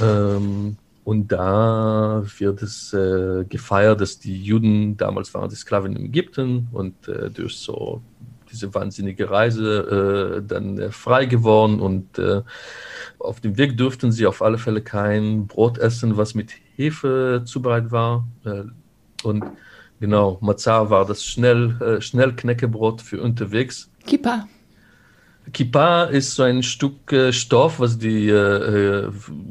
Ähm, 0.02 0.76
und 1.04 1.32
da 1.32 2.22
wird 2.36 2.60
es 2.60 2.92
äh, 2.92 3.46
gefeiert, 3.48 4.02
dass 4.02 4.18
die 4.18 4.42
Juden, 4.42 4.98
damals 4.98 5.32
waren 5.32 5.48
die 5.48 5.56
Sklaven 5.56 5.96
in 5.96 6.04
Ägypten 6.04 6.68
und 6.70 7.08
äh, 7.08 7.30
durch 7.30 7.56
so 7.56 8.02
diese 8.58 8.74
wahnsinnige 8.74 9.30
Reise 9.30 10.40
äh, 10.40 10.42
dann 10.46 10.78
äh, 10.78 10.90
frei 10.90 11.26
geworden 11.26 11.80
und 11.80 12.18
äh, 12.18 12.42
auf 13.18 13.40
dem 13.40 13.56
Weg 13.56 13.76
durften 13.76 14.12
sie 14.12 14.26
auf 14.26 14.42
alle 14.42 14.58
Fälle 14.58 14.82
kein 14.82 15.46
Brot 15.46 15.78
essen, 15.78 16.16
was 16.16 16.34
mit 16.34 16.52
Hefe 16.76 17.42
zubereitet 17.44 17.92
war. 17.92 18.26
Äh, 18.44 18.64
und 19.22 19.44
genau, 20.00 20.38
Matzah 20.40 20.90
war 20.90 21.04
das 21.04 21.24
schnell, 21.24 22.00
Schnellknäckebrot 22.00 23.02
für 23.02 23.20
unterwegs. 23.20 23.90
Kippa. 24.06 24.46
Kippa 25.52 26.04
ist 26.04 26.34
so 26.34 26.42
ein 26.42 26.62
Stück 26.62 27.12
äh, 27.12 27.32
Stoff, 27.32 27.80
was 27.80 27.98
die 27.98 28.28
äh, 28.28 29.06
äh, 29.06 29.10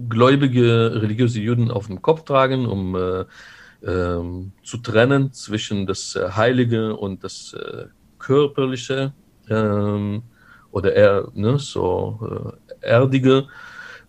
gläubige 0.09 1.01
religiöse 1.01 1.39
Juden 1.39 1.71
auf 1.71 1.87
dem 1.87 2.01
Kopf 2.01 2.23
tragen, 2.23 2.65
um 2.65 2.95
äh, 2.95 3.25
ähm, 3.85 4.51
zu 4.63 4.77
trennen 4.77 5.33
zwischen 5.33 5.85
das 5.85 6.15
äh, 6.15 6.31
Heilige 6.35 6.95
und 6.95 7.23
das 7.23 7.53
äh, 7.53 7.85
Körperliche 8.19 9.13
ähm, 9.49 10.23
oder 10.71 10.93
eher 10.95 11.27
ne, 11.33 11.57
so 11.59 12.53
Erdige. 12.81 13.47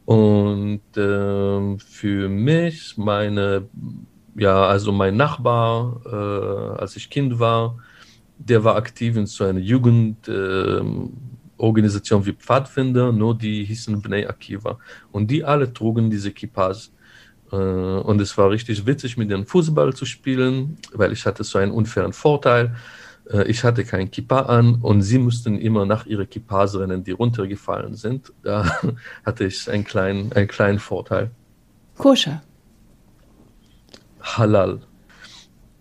Und 0.04 0.80
ähm, 0.96 1.78
für 1.78 2.28
mich, 2.28 2.96
meine, 2.96 3.68
ja, 4.36 4.64
also 4.66 4.90
mein 4.92 5.16
Nachbar, 5.16 6.76
als 6.78 6.96
ich 6.96 7.10
Kind 7.10 7.38
war, 7.38 7.76
der 8.38 8.64
war 8.64 8.76
aktiv 8.76 9.16
in 9.16 9.26
so 9.26 9.44
einer 9.44 9.60
Jugend. 9.60 10.28
Ähm, 10.28 11.12
Organisation 11.58 12.24
wie 12.24 12.32
Pfadfinder, 12.32 13.12
nur 13.12 13.36
die 13.36 13.64
hießen 13.64 14.00
Bnei 14.00 14.28
Akiva. 14.28 14.78
Und 15.12 15.30
die 15.30 15.44
alle 15.44 15.72
trugen 15.72 16.08
diese 16.08 16.30
Kippas. 16.30 16.92
Äh, 17.52 17.56
und 17.56 18.20
es 18.20 18.36
war 18.38 18.50
richtig 18.50 18.86
witzig, 18.86 19.16
mit 19.16 19.30
dem 19.30 19.44
Fußball 19.44 19.92
zu 19.92 20.06
spielen, 20.06 20.78
weil 20.92 21.12
ich 21.12 21.26
hatte 21.26 21.44
so 21.44 21.58
einen 21.58 21.72
unfairen 21.72 22.12
Vorteil. 22.12 22.74
Äh, 23.30 23.44
ich 23.44 23.64
hatte 23.64 23.84
kein 23.84 24.10
Kippa 24.10 24.42
an 24.42 24.76
und 24.76 25.02
sie 25.02 25.18
mussten 25.18 25.58
immer 25.58 25.86
nach 25.86 26.06
ihren 26.06 26.28
Kippas 26.28 26.78
rennen, 26.78 27.04
die 27.04 27.12
runtergefallen 27.12 27.94
sind. 27.94 28.32
Da 28.42 28.64
hatte 29.24 29.44
ich 29.44 29.70
einen 29.70 29.84
kleinen, 29.84 30.32
einen 30.32 30.48
kleinen 30.48 30.78
Vorteil. 30.78 31.30
Koscher. 31.96 32.42
Halal. 34.20 34.80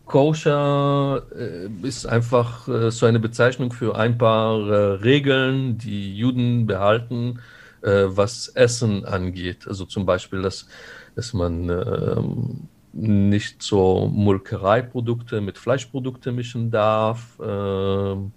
Koscher 0.05 1.23
äh, 1.35 1.67
ist 1.85 2.05
einfach 2.05 2.67
äh, 2.67 2.91
so 2.91 3.05
eine 3.05 3.19
Bezeichnung 3.19 3.71
für 3.71 3.97
ein 3.97 4.17
paar 4.17 5.01
Regeln, 5.03 5.77
die 5.77 6.15
Juden 6.15 6.65
behalten, 6.67 7.39
was 7.79 8.47
Essen 8.49 9.05
angeht. 9.05 9.67
Also 9.67 9.85
zum 9.85 10.07
Beispiel, 10.07 10.41
dass, 10.41 10.67
dass 11.15 11.31
man 11.33 11.69
ähm, 11.69 12.67
nicht 12.97 13.61
so 13.61 14.07
Molkereiprodukte 14.07 15.41
mit 15.41 15.57
Fleischprodukten 15.57 16.35
mischen 16.35 16.71
darf. 16.71 17.39
Ähm, 17.41 18.31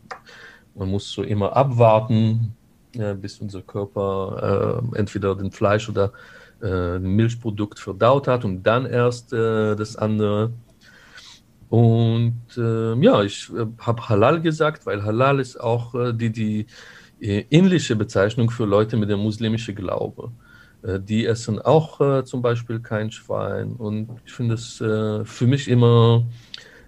man 0.74 0.88
muss 0.88 1.10
so 1.10 1.22
immer 1.22 1.56
abwarten, 1.56 2.54
bis 2.92 3.38
unser 3.40 3.62
Körper 3.62 4.82
äh, 4.94 4.98
entweder 4.98 5.34
den 5.34 5.50
Fleisch 5.50 5.88
oder 5.88 6.12
äh, 6.62 6.96
ein 6.96 7.02
Milchprodukt 7.02 7.78
verdaut 7.78 8.28
hat 8.28 8.44
und 8.44 8.62
dann 8.62 8.86
erst 8.86 9.32
das 9.32 9.96
andere 9.96 10.52
und 11.70 12.42
äh, 12.56 12.94
ja, 12.96 13.22
ich 13.22 13.48
äh, 13.50 13.64
habe 13.78 14.08
Halal 14.08 14.42
gesagt, 14.42 14.86
weil 14.86 15.04
Halal 15.04 15.38
ist 15.38 15.56
auch 15.56 15.94
äh, 15.94 16.12
die, 16.12 16.30
die 16.30 16.66
äh, 17.20 17.44
ähnliche 17.48 17.94
Bezeichnung 17.94 18.50
für 18.50 18.64
Leute 18.64 18.96
mit 18.96 19.08
dem 19.08 19.20
muslimischen 19.20 19.76
Glaube. 19.76 20.32
Äh, 20.82 21.00
die 21.00 21.26
essen 21.26 21.60
auch 21.60 22.00
äh, 22.00 22.24
zum 22.24 22.42
Beispiel 22.42 22.80
kein 22.80 23.10
Schwein. 23.10 23.72
Und 23.72 24.08
ich 24.24 24.32
finde 24.32 24.54
es 24.54 24.76
für 24.76 25.46
mich 25.46 25.68
immer 25.68 26.24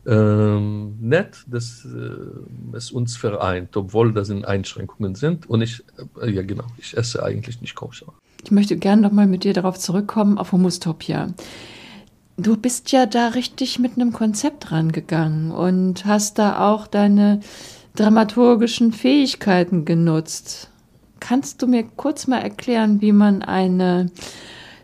ähm, 0.04 0.96
nett, 1.00 1.44
dass 1.46 1.86
es 2.72 2.90
uns 2.90 3.16
vereint, 3.16 3.76
obwohl 3.76 4.12
da 4.12 4.24
sind 4.24 4.44
Einschränkungen 4.44 5.14
sind. 5.14 5.48
Und 5.48 5.62
ich, 5.62 5.84
ja 6.24 6.42
genau, 6.42 6.64
ich 6.78 6.96
esse 6.96 7.22
eigentlich 7.22 7.60
nicht 7.60 7.74
koscher. 7.74 8.12
Ich 8.44 8.50
möchte 8.50 8.76
gerne 8.76 9.02
nochmal 9.02 9.26
mit 9.26 9.44
dir 9.44 9.52
darauf 9.52 9.78
zurückkommen, 9.78 10.38
auf 10.38 10.52
Humustopia. 10.52 11.28
Du 12.36 12.56
bist 12.56 12.90
ja 12.90 13.06
da 13.06 13.28
richtig 13.28 13.78
mit 13.78 13.92
einem 13.94 14.12
Konzept 14.12 14.72
rangegangen 14.72 15.52
und 15.52 16.04
hast 16.04 16.38
da 16.38 16.72
auch 16.72 16.86
deine 16.88 17.40
dramaturgischen 17.94 18.92
Fähigkeiten 18.92 19.84
genutzt. 19.84 20.71
Kannst 21.22 21.62
du 21.62 21.68
mir 21.68 21.84
kurz 21.84 22.26
mal 22.26 22.40
erklären, 22.40 23.00
wie 23.00 23.12
man 23.12 23.42
eine 23.42 24.10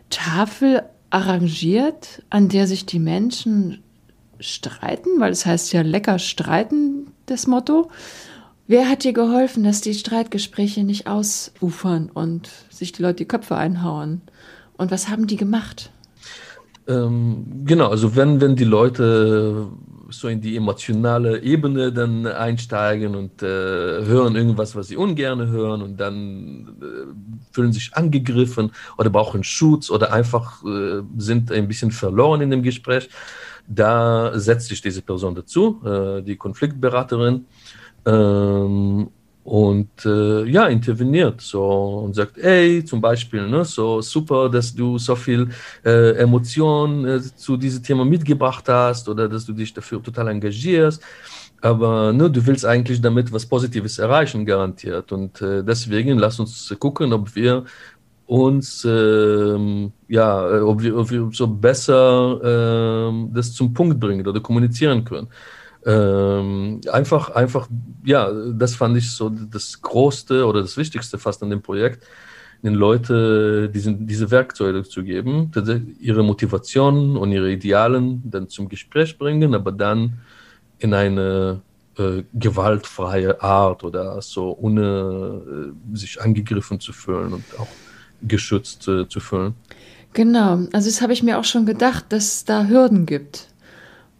Tafel 0.09 0.83
arrangiert, 1.09 2.23
an 2.29 2.47
der 2.47 2.65
sich 2.65 2.85
die 2.85 2.97
Menschen 2.97 3.83
streiten? 4.39 5.19
Weil 5.19 5.33
es 5.33 5.45
heißt 5.45 5.73
ja 5.73 5.81
lecker 5.81 6.17
streiten, 6.17 7.11
das 7.25 7.45
Motto. 7.45 7.91
Wer 8.67 8.87
hat 8.87 9.03
dir 9.03 9.11
geholfen, 9.11 9.65
dass 9.65 9.81
die 9.81 9.93
Streitgespräche 9.93 10.85
nicht 10.85 11.07
ausufern 11.07 12.09
und 12.09 12.49
sich 12.69 12.93
die 12.93 13.01
Leute 13.01 13.17
die 13.17 13.27
Köpfe 13.27 13.57
einhauen? 13.57 14.21
Und 14.77 14.91
was 14.91 15.09
haben 15.09 15.27
die 15.27 15.35
gemacht? 15.35 15.91
Ähm, 16.87 17.65
genau, 17.65 17.89
also 17.89 18.15
wenn, 18.15 18.39
wenn 18.39 18.55
die 18.55 18.63
Leute 18.63 19.67
so 20.11 20.27
in 20.27 20.41
die 20.41 20.55
emotionale 20.55 21.41
Ebene 21.41 21.91
dann 21.91 22.25
einsteigen 22.25 23.15
und 23.15 23.41
äh, 23.43 23.45
hören 23.45 24.35
irgendwas, 24.35 24.75
was 24.75 24.87
sie 24.87 24.97
ungern 24.97 25.47
hören 25.47 25.81
und 25.81 25.97
dann 25.97 26.77
äh, 26.81 27.53
fühlen 27.53 27.73
sich 27.73 27.95
angegriffen 27.95 28.71
oder 28.97 29.09
brauchen 29.09 29.43
Schutz 29.43 29.89
oder 29.89 30.11
einfach 30.13 30.63
äh, 30.63 31.01
sind 31.17 31.51
ein 31.51 31.67
bisschen 31.67 31.91
verloren 31.91 32.41
in 32.41 32.49
dem 32.49 32.63
Gespräch, 32.63 33.09
da 33.67 34.37
setzt 34.37 34.67
sich 34.67 34.81
diese 34.81 35.01
Person 35.01 35.35
dazu, 35.35 35.81
äh, 35.85 36.21
die 36.23 36.35
Konfliktberaterin, 36.35 37.45
ähm, 38.05 39.09
äh, 40.05 40.45
ja, 40.45 40.67
interveniert 40.67 41.41
so 41.41 41.63
und 42.05 42.15
sagt, 42.15 42.37
ey, 42.37 42.83
zum 42.83 43.01
Beispiel, 43.01 43.47
ne, 43.47 43.65
so 43.65 44.01
super, 44.01 44.49
dass 44.49 44.73
du 44.73 44.97
so 44.97 45.15
viel 45.15 45.49
äh, 45.85 46.11
Emotion 46.17 47.05
äh, 47.05 47.21
zu 47.21 47.57
diesem 47.57 47.83
Thema 47.83 48.05
mitgebracht 48.05 48.67
hast 48.67 49.07
oder 49.09 49.27
dass 49.27 49.45
du 49.45 49.53
dich 49.53 49.73
dafür 49.73 50.01
total 50.01 50.29
engagierst. 50.29 51.01
Aber 51.61 52.13
ne, 52.13 52.29
du 52.29 52.45
willst 52.45 52.65
eigentlich 52.65 53.01
damit 53.01 53.31
was 53.31 53.45
Positives 53.45 53.99
erreichen, 53.99 54.45
garantiert. 54.45 55.11
Und 55.11 55.41
äh, 55.41 55.63
deswegen 55.63 56.17
lass 56.17 56.39
uns 56.39 56.73
gucken, 56.79 57.11
ob 57.13 57.35
wir 57.35 57.65
uns, 58.29 58.85
ähm, 58.85 59.91
ja, 60.07 60.61
ob 60.63 60.81
wir, 60.83 60.95
ob 60.95 61.09
wir 61.09 61.29
so 61.33 61.47
besser 61.47 62.39
ähm, 62.43 63.31
das 63.33 63.53
zum 63.53 63.73
Punkt 63.73 63.99
bringen 63.99 64.25
oder 64.25 64.39
kommunizieren 64.39 65.03
können. 65.03 65.27
Ähm, 65.85 66.81
einfach, 66.91 67.29
einfach, 67.31 67.67
ja, 68.03 68.31
das 68.51 68.75
fand 68.75 68.97
ich 68.97 69.11
so 69.11 69.29
das 69.29 69.81
Größte 69.81 70.45
oder 70.45 70.61
das 70.61 70.75
Wichtigste 70.77 71.17
fast 71.17 71.41
an 71.41 71.49
dem 71.49 71.61
Projekt, 71.61 72.03
den 72.61 72.73
Leuten 72.73 73.71
diesen, 73.71 74.05
diese 74.05 74.29
Werkzeuge 74.31 74.83
zu 74.83 75.03
geben, 75.03 75.51
ihre 75.99 76.23
Motivationen 76.23 77.15
und 77.15 77.31
ihre 77.31 77.51
Idealen 77.51 78.21
dann 78.29 78.49
zum 78.49 78.67
Gespräch 78.67 79.17
bringen, 79.17 79.55
aber 79.55 79.71
dann 79.71 80.19
in 80.79 80.93
eine 80.93 81.61
äh, 81.97 82.23
gewaltfreie 82.33 83.41
Art 83.41 83.83
oder 83.83 84.21
so, 84.21 84.57
ohne 84.59 85.73
äh, 85.93 85.97
sich 85.97 86.21
angegriffen 86.21 86.79
zu 86.79 86.93
fühlen 86.93 87.33
und 87.33 87.43
auch 87.57 87.67
geschützt 88.21 88.87
äh, 88.87 89.07
zu 89.07 89.19
fühlen. 89.19 89.53
Genau, 90.13 90.59
also 90.71 90.89
das 90.89 91.01
habe 91.01 91.13
ich 91.13 91.23
mir 91.23 91.37
auch 91.37 91.43
schon 91.43 91.65
gedacht, 91.65 92.05
dass 92.09 92.35
es 92.35 92.45
da 92.45 92.67
Hürden 92.67 93.05
gibt. 93.05 93.48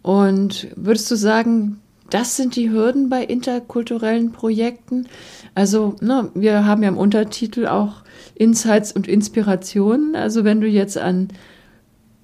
Und 0.02 0.68
würdest 0.76 1.10
du 1.10 1.16
sagen, 1.16 1.80
das 2.08 2.36
sind 2.36 2.56
die 2.56 2.70
Hürden 2.70 3.08
bei 3.08 3.24
interkulturellen 3.24 4.32
Projekten? 4.32 5.06
Also, 5.54 5.96
ne, 6.00 6.30
wir 6.34 6.66
haben 6.66 6.82
ja 6.82 6.88
im 6.88 6.98
Untertitel 6.98 7.66
auch 7.66 8.02
Insights 8.34 8.92
und 8.92 9.06
Inspirationen. 9.06 10.16
Also, 10.16 10.44
wenn 10.44 10.60
du 10.60 10.66
jetzt 10.66 10.98
an 10.98 11.28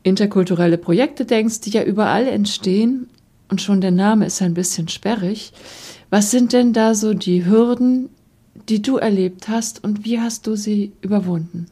interkulturelle 0.03 0.79
Projekte 0.79 1.25
denkst, 1.25 1.61
die 1.61 1.71
ja 1.71 1.83
überall 1.83 2.27
entstehen, 2.27 3.09
und 3.49 3.61
schon 3.61 3.81
der 3.81 3.93
Name 3.93 4.27
ist 4.27 4.43
ein 4.43 4.55
bisschen 4.55 4.89
sperrig, 4.89 5.53
was 6.11 6.31
sind 6.31 6.53
denn 6.53 6.73
da 6.73 6.95
so 6.95 7.15
die 7.15 7.45
Hürden, 7.45 8.09
die 8.69 8.83
du 8.83 8.97
erlebt 8.97 9.49
hast 9.49 9.85
und 9.85 10.05
wie 10.05 10.21
hast 10.21 10.47
du 10.47 10.57
sie 10.57 10.93
überwunden? 11.01 11.67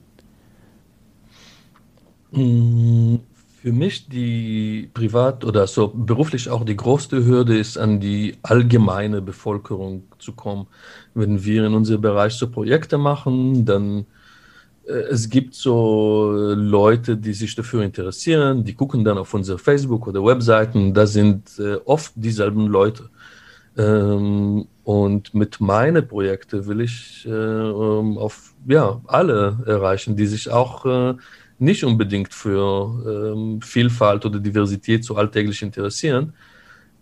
Für 3.65 3.73
mich 3.73 4.11
die 4.11 4.91
privat 4.93 5.43
oder 5.43 5.67
so 5.67 5.89
beruflich 5.89 6.51
auch 6.51 6.67
die 6.67 6.77
größte 6.77 7.25
Hürde 7.25 7.57
ist, 7.57 7.79
an 7.79 7.99
die 7.99 8.37
allgemeine 8.43 9.23
Bevölkerung 9.23 10.03
zu 10.19 10.33
kommen. 10.33 10.67
Wenn 11.15 11.43
wir 11.43 11.65
in 11.65 11.73
unserem 11.73 12.03
Bereich 12.03 12.35
so 12.35 12.51
Projekte 12.51 12.99
machen, 12.99 13.65
dann 13.65 14.05
äh, 14.87 14.93
es 15.11 15.31
gibt 15.31 15.55
so 15.55 16.31
Leute, 16.55 17.17
die 17.17 17.33
sich 17.33 17.55
dafür 17.55 17.85
interessieren, 17.85 18.65
die 18.65 18.75
gucken 18.75 19.03
dann 19.03 19.17
auf 19.17 19.33
unsere 19.33 19.59
Facebook- 19.59 20.09
oder 20.09 20.23
Webseiten, 20.23 20.93
da 20.93 21.07
sind 21.07 21.59
äh, 21.59 21.77
oft 21.87 22.13
dieselben 22.17 22.67
Leute. 22.67 23.09
Ähm, 23.79 24.67
und 24.85 25.35
mit 25.35 25.59
meinen 25.63 26.07
Projekten 26.07 26.67
will 26.67 26.83
ich 26.83 27.25
äh, 27.27 27.31
ähm, 27.31 28.19
auf 28.19 28.53
ja, 28.67 29.01
alle 29.07 29.57
erreichen, 29.65 30.17
die 30.17 30.27
sich 30.27 30.51
auch 30.51 30.85
äh, 30.85 31.15
nicht 31.59 31.85
unbedingt 31.85 32.33
für 32.33 33.33
ähm, 33.35 33.61
Vielfalt 33.61 34.27
oder 34.27 34.39
Diversität 34.39 35.05
so 35.05 35.17
alltäglich 35.17 35.63
interessieren, 35.63 36.33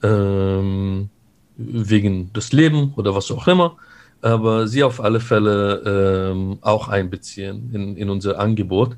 ähm, 0.02 1.08
wegen 1.56 2.32
des 2.32 2.52
Lebens 2.52 2.97
oder 2.97 3.15
was 3.15 3.30
auch 3.30 3.47
immer, 3.49 3.76
aber 4.21 4.67
sie 4.69 4.82
auf 4.82 5.00
alle 5.00 5.21
Fälle 5.21 6.30
ähm, 6.32 6.58
auch 6.60 6.88
einbeziehen 6.88 7.71
in, 7.73 7.97
in 7.97 8.10
unser 8.10 8.38
Angebot. 8.38 8.97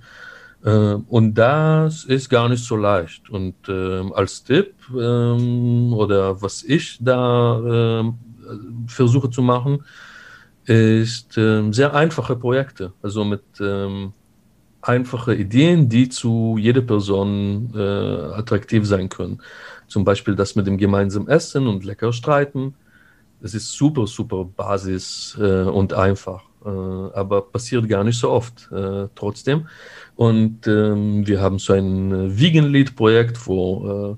Ähm, 0.64 1.04
und 1.08 1.34
das 1.34 2.04
ist 2.04 2.28
gar 2.28 2.48
nicht 2.48 2.64
so 2.64 2.76
leicht. 2.76 3.28
Und 3.30 3.56
ähm, 3.68 4.12
als 4.12 4.44
Tipp 4.44 4.74
ähm, 4.90 5.92
oder 5.92 6.40
was 6.40 6.62
ich 6.62 6.98
da 7.00 8.04
versuche 8.86 9.30
zu 9.30 9.40
machen, 9.40 9.84
ist 10.66 11.32
sehr 11.32 11.94
einfache 11.94 12.36
Projekte. 12.36 12.92
Also 13.02 13.24
mit 13.24 13.42
einfache 14.88 15.34
Ideen, 15.34 15.88
die 15.88 16.08
zu 16.08 16.56
jeder 16.58 16.82
Person 16.82 17.72
äh, 17.74 17.78
attraktiv 17.78 18.86
sein 18.86 19.08
können. 19.08 19.40
Zum 19.88 20.04
Beispiel 20.04 20.34
das 20.34 20.56
mit 20.56 20.66
dem 20.66 20.78
gemeinsamen 20.78 21.28
Essen 21.28 21.66
und 21.66 21.84
lecker 21.84 22.12
streiten. 22.12 22.74
Das 23.40 23.54
ist 23.54 23.72
super, 23.72 24.06
super 24.06 24.44
basis 24.44 25.36
äh, 25.40 25.62
und 25.62 25.92
einfach, 25.92 26.44
äh, 26.64 26.68
aber 26.68 27.42
passiert 27.42 27.88
gar 27.88 28.04
nicht 28.04 28.18
so 28.18 28.30
oft 28.30 28.70
äh, 28.72 29.08
trotzdem. 29.14 29.66
Und 30.16 30.66
ähm, 30.66 31.26
wir 31.26 31.40
haben 31.40 31.58
so 31.58 31.72
ein 31.72 32.12
äh, 32.12 32.38
Vegan-Lead-Projekt, 32.38 33.46
wo 33.46 34.16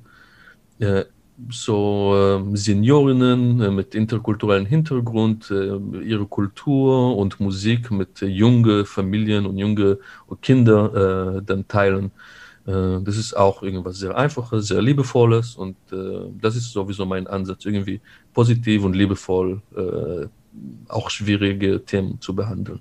äh, 0.78 1.04
so 1.50 2.14
äh, 2.52 2.56
Seniorinnen 2.56 3.60
äh, 3.60 3.70
mit 3.70 3.94
interkulturellem 3.94 4.66
Hintergrund 4.66 5.50
äh, 5.50 5.76
ihre 6.02 6.26
Kultur 6.26 7.16
und 7.16 7.40
Musik 7.40 7.90
mit 7.90 8.22
äh, 8.22 8.26
junge 8.26 8.84
Familien 8.84 9.46
und 9.46 9.58
junge 9.58 9.98
Kinder 10.40 11.36
äh, 11.38 11.42
dann 11.44 11.66
teilen. 11.68 12.10
Das 12.68 13.16
ist 13.16 13.36
auch 13.36 13.62
irgendwas 13.62 14.00
sehr 14.00 14.16
Einfaches, 14.16 14.66
sehr 14.66 14.82
Liebevolles 14.82 15.54
und 15.54 15.76
das 15.88 16.56
ist 16.56 16.72
sowieso 16.72 17.06
mein 17.06 17.28
Ansatz, 17.28 17.64
irgendwie 17.64 18.00
positiv 18.34 18.82
und 18.82 18.96
liebevoll 18.96 19.62
auch 20.88 21.10
schwierige 21.10 21.84
Themen 21.84 22.20
zu 22.20 22.34
behandeln. 22.34 22.80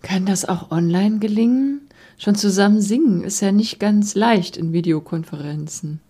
Kann 0.00 0.24
das 0.24 0.48
auch 0.48 0.70
online 0.70 1.18
gelingen? 1.18 1.82
Schon 2.16 2.34
zusammen 2.34 2.80
singen 2.80 3.24
ist 3.24 3.40
ja 3.40 3.52
nicht 3.52 3.78
ganz 3.78 4.14
leicht 4.14 4.56
in 4.56 4.72
Videokonferenzen. 4.72 6.00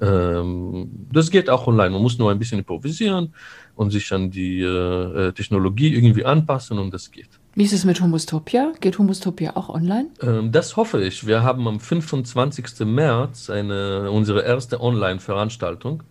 Ähm, 0.00 0.90
das 1.12 1.30
geht 1.30 1.48
auch 1.48 1.66
online. 1.66 1.90
Man 1.90 2.02
muss 2.02 2.18
nur 2.18 2.30
ein 2.30 2.38
bisschen 2.38 2.58
improvisieren 2.58 3.34
und 3.76 3.90
sich 3.90 4.12
an 4.12 4.30
die 4.30 4.60
äh, 4.60 5.32
Technologie 5.32 5.94
irgendwie 5.94 6.24
anpassen 6.24 6.78
und 6.78 6.92
das 6.92 7.10
geht. 7.10 7.28
Wie 7.54 7.64
ist 7.64 7.72
es 7.72 7.84
mit 7.84 8.00
Homostopia? 8.00 8.72
Geht 8.80 8.98
Homostopia 8.98 9.56
auch 9.56 9.68
online? 9.68 10.08
Ähm, 10.22 10.50
das 10.50 10.76
hoffe 10.76 11.02
ich. 11.02 11.26
Wir 11.26 11.42
haben 11.42 11.68
am 11.68 11.78
25. 11.78 12.86
März 12.86 13.50
eine, 13.50 14.10
unsere 14.10 14.42
erste 14.42 14.80
Online-Veranstaltung. 14.80 16.02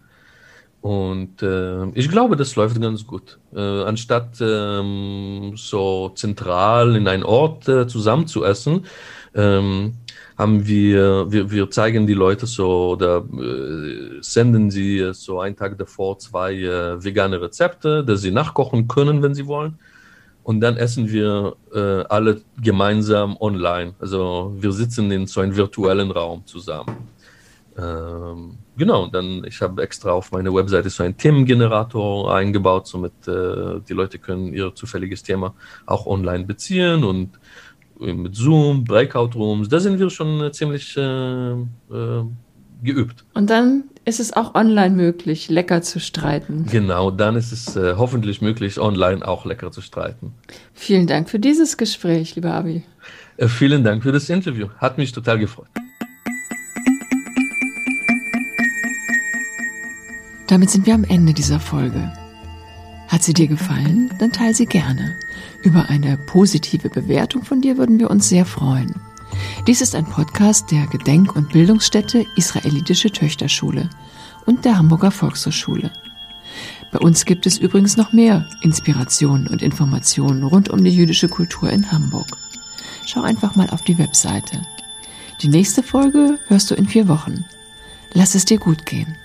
Und 0.84 1.42
äh, 1.42 1.86
ich 1.92 2.10
glaube, 2.10 2.36
das 2.36 2.58
läuft 2.58 2.80
ganz 2.82 3.08
gut. 3.08 3.40
Äh, 3.56 3.60
anstatt 3.60 4.38
ähm, 4.42 5.54
so 5.56 6.10
zentral 6.10 6.98
in 6.98 7.08
einen 7.08 7.24
Ort 7.24 7.70
äh, 7.70 7.88
zusammen 7.88 8.28
zu 8.28 8.44
essen, 8.44 8.86
ähm, 9.34 9.94
haben 10.38 10.66
wir, 10.66 11.32
wir, 11.32 11.52
wir 11.52 11.70
zeigen 11.70 12.08
die 12.08 12.14
Leute 12.14 12.48
so 12.48 12.92
oder 12.92 13.18
äh, 13.18 14.22
senden 14.22 14.72
sie 14.72 15.12
so 15.14 15.40
einen 15.40 15.56
Tag 15.56 15.78
davor 15.78 16.18
zwei 16.20 16.54
äh, 16.56 17.04
vegane 17.04 17.40
Rezepte, 17.42 18.04
dass 18.04 18.22
sie 18.22 18.32
nachkochen 18.32 18.88
können, 18.88 19.22
wenn 19.22 19.36
sie 19.36 19.48
wollen. 19.48 19.78
Und 20.44 20.60
dann 20.60 20.76
essen 20.76 21.10
wir 21.10 21.56
äh, 21.74 22.04
alle 22.10 22.42
gemeinsam 22.62 23.38
online. 23.40 23.94
Also 24.00 24.54
wir 24.58 24.72
sitzen 24.74 25.10
in 25.12 25.26
so 25.26 25.40
einem 25.40 25.56
virtuellen 25.56 26.12
Raum 26.12 26.46
zusammen. 26.46 26.98
Ähm, 27.78 28.58
genau, 28.78 29.08
dann 29.08 29.44
ich 29.46 29.62
habe 29.62 29.82
extra 29.82 30.12
auf 30.12 30.32
meiner 30.32 30.54
Webseite 30.54 30.90
so 30.90 31.04
einen 31.04 31.18
Themengenerator 31.18 32.36
eingebaut, 32.36 32.88
somit 32.88 33.14
äh, 33.28 33.80
die 33.88 33.94
Leute 33.94 34.20
können 34.20 34.54
ihr 34.54 34.76
zufälliges 34.76 35.24
Thema 35.24 35.56
auch 35.86 36.06
online 36.06 36.44
beziehen 36.44 37.04
und 37.04 37.40
mit 38.04 38.36
Zoom, 38.36 38.84
Breakout 38.84 39.32
Rooms, 39.36 39.70
da 39.70 39.80
sind 39.80 40.00
wir 40.00 40.10
schon 40.10 40.42
äh, 40.42 40.52
ziemlich 40.52 40.96
äh, 40.98 41.02
äh, 41.02 42.24
geübt. 42.84 43.24
Und 43.34 43.50
dann 43.50 43.86
ist 44.06 44.20
es 44.20 44.34
auch 44.34 44.56
online 44.56 44.96
möglich, 44.96 45.50
lecker 45.50 45.82
zu 45.82 46.00
streiten. 46.00 46.66
Genau, 46.70 47.12
dann 47.12 47.36
ist 47.36 47.52
es 47.52 47.76
äh, 47.76 47.96
hoffentlich 47.98 48.42
möglich, 48.42 48.80
online 48.80 49.26
auch 49.26 49.46
lecker 49.46 49.72
zu 49.72 49.82
streiten. 49.82 50.34
Vielen 50.74 51.08
Dank 51.08 51.30
für 51.30 51.40
dieses 51.40 51.78
Gespräch, 51.78 52.36
lieber 52.36 52.54
Abi. 52.54 52.84
Äh, 53.38 53.48
vielen 53.48 53.84
Dank 53.84 54.04
für 54.04 54.12
das 54.12 54.30
Interview. 54.30 54.68
Hat 54.78 54.98
mich 54.98 55.12
total 55.12 55.40
gefreut. 55.40 55.68
Damit 60.48 60.70
sind 60.70 60.86
wir 60.86 60.94
am 60.94 61.04
Ende 61.06 61.34
dieser 61.34 61.60
Folge. 61.60 62.12
Hat 63.14 63.22
sie 63.22 63.34
dir 63.34 63.48
gefallen? 63.48 64.12
Dann 64.18 64.32
teile 64.32 64.56
sie 64.56 64.66
gerne. 64.66 65.16
Über 65.62 65.88
eine 65.88 66.18
positive 66.18 66.90
Bewertung 66.90 67.44
von 67.44 67.62
dir 67.62 67.78
würden 67.78 68.00
wir 68.00 68.10
uns 68.10 68.28
sehr 68.28 68.44
freuen. 68.44 68.96
Dies 69.68 69.82
ist 69.82 69.94
ein 69.94 70.06
Podcast 70.06 70.72
der 70.72 70.88
Gedenk- 70.88 71.36
und 71.36 71.52
Bildungsstätte 71.52 72.26
Israelitische 72.36 73.12
Töchterschule 73.12 73.88
und 74.48 74.66
der 74.66 74.80
Hamburger 74.80 75.12
Volkshochschule. 75.12 75.92
Bei 76.92 76.98
uns 76.98 77.26
gibt 77.26 77.46
es 77.46 77.60
übrigens 77.60 77.98
noch 77.98 78.14
mehr 78.14 78.50
Inspirationen 78.64 79.46
und 79.46 79.62
Informationen 79.62 80.44
rund 80.44 80.70
um 80.70 80.84
die 80.84 80.90
jüdische 80.90 81.30
Kultur 81.30 81.70
in 81.70 81.92
Hamburg. 81.92 82.36
Schau 83.06 83.22
einfach 83.22 83.56
mal 83.56 83.70
auf 83.70 83.84
die 83.84 84.00
Webseite. 84.00 84.64
Die 85.44 85.50
nächste 85.50 85.84
Folge 85.84 86.40
hörst 86.48 86.72
du 86.72 86.74
in 86.74 86.88
vier 86.88 87.08
Wochen. 87.08 87.46
Lass 88.14 88.34
es 88.34 88.46
dir 88.46 88.58
gut 88.58 88.88
gehen. 88.88 89.16